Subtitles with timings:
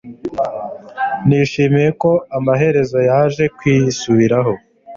[1.27, 4.53] Nishimiye ko amaherezo yaje kwisubiraho